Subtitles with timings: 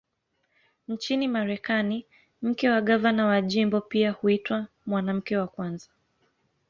[0.87, 2.05] Nchini Marekani,
[2.41, 5.89] mke wa gavana wa jimbo pia huitwa "Mwanamke wa Kwanza".